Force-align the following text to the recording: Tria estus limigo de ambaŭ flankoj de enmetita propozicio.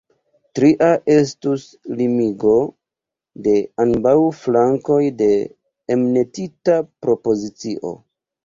Tria 0.59 0.85
estus 1.15 1.65
limigo 1.99 2.55
de 3.49 3.55
ambaŭ 3.85 4.15
flankoj 4.41 4.99
de 5.21 5.31
enmetita 5.97 6.83
propozicio. 7.07 7.95